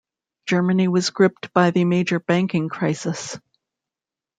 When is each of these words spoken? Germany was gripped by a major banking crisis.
Germany 0.47 0.87
was 0.87 1.11
gripped 1.11 1.53
by 1.53 1.71
a 1.75 1.83
major 1.83 2.19
banking 2.19 2.69
crisis. 2.69 3.37